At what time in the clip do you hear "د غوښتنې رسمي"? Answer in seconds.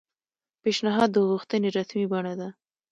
1.13-2.05